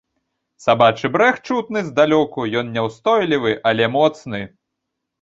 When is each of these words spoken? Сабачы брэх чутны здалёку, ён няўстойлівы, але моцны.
Сабачы 0.65 1.11
брэх 1.17 1.35
чутны 1.47 1.85
здалёку, 1.91 2.49
ён 2.65 2.75
няўстойлівы, 2.81 3.57
але 3.71 3.95
моцны. 4.01 4.47